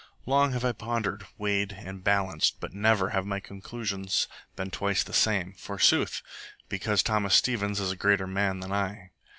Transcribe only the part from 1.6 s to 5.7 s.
and balanced, but never have my conclusions been twice the same